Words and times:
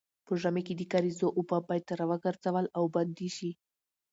په 0.25 0.33
ژمي 0.41 0.61
کې 0.67 0.73
د 0.75 0.81
کاریزو 0.93 1.27
اوبه 1.37 1.57
باید 1.67 1.87
راوګرځول 1.99 2.65
او 2.77 2.83
بندې 2.95 3.29
شي. 3.37 3.51